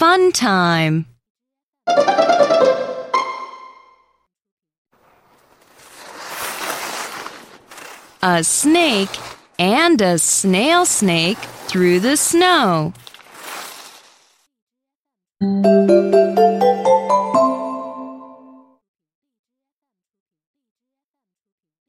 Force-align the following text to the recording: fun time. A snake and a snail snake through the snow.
fun 0.00 0.32
time. 0.32 1.04
A 8.22 8.42
snake 8.42 9.10
and 9.58 10.00
a 10.00 10.18
snail 10.18 10.86
snake 10.86 11.36
through 11.68 12.00
the 12.00 12.16
snow. 12.16 12.94